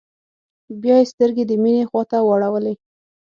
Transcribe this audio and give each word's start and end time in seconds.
بيا 0.81 0.95
يې 1.01 1.09
سترګې 1.11 1.43
د 1.47 1.51
مينې 1.63 1.83
خواته 1.89 2.17
واړولې. 2.23 2.73